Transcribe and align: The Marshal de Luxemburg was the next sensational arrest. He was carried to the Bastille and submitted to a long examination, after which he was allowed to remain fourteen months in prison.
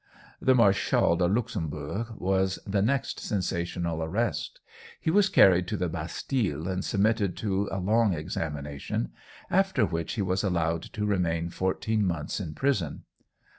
The 0.41 0.55
Marshal 0.55 1.15
de 1.17 1.27
Luxemburg 1.27 2.15
was 2.17 2.57
the 2.65 2.81
next 2.81 3.19
sensational 3.19 4.01
arrest. 4.01 4.59
He 4.99 5.11
was 5.11 5.29
carried 5.29 5.67
to 5.67 5.77
the 5.77 5.89
Bastille 5.89 6.67
and 6.67 6.83
submitted 6.83 7.37
to 7.37 7.69
a 7.71 7.77
long 7.77 8.15
examination, 8.15 9.11
after 9.51 9.85
which 9.85 10.13
he 10.13 10.23
was 10.23 10.43
allowed 10.43 10.81
to 10.93 11.05
remain 11.05 11.51
fourteen 11.51 12.03
months 12.03 12.39
in 12.39 12.55
prison. 12.55 13.03